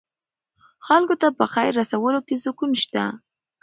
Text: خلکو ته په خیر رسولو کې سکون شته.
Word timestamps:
خلکو 0.87 1.15
ته 1.21 1.27
په 1.37 1.45
خیر 1.53 1.71
رسولو 1.81 2.19
کې 2.27 2.35
سکون 2.43 2.71
شته. 2.83 3.03